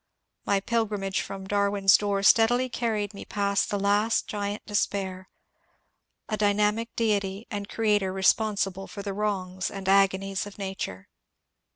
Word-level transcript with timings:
My 0.47 0.59
pilgrimage 0.59 1.21
from 1.21 1.45
Darwin's 1.45 1.95
door 1.95 2.23
steadily 2.23 2.69
carried 2.69 3.13
me 3.13 3.23
past 3.23 3.69
the 3.69 3.77
last 3.79 4.25
Giant 4.25 4.65
Despair,— 4.65 5.29
a 6.27 6.35
dynamic 6.37 6.95
deity 6.95 7.45
and 7.51 7.69
creator 7.69 8.11
responsible 8.11 8.87
for 8.87 9.03
the 9.03 9.13
wrongs 9.13 9.69
and 9.69 9.87
agonies 9.87 10.47
of 10.47 10.57
nature. 10.57 11.07